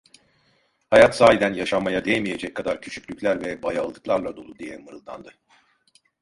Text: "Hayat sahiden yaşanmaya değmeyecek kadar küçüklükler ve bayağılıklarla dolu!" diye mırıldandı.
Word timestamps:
"Hayat 0.89 1.13
sahiden 1.15 1.53
yaşanmaya 1.53 2.05
değmeyecek 2.05 2.55
kadar 2.55 2.81
küçüklükler 2.81 3.41
ve 3.41 3.63
bayağılıklarla 3.63 4.37
dolu!" 4.37 4.59
diye 4.59 4.77
mırıldandı. 4.77 5.33